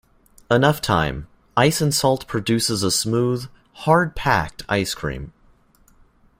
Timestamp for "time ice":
0.81-1.79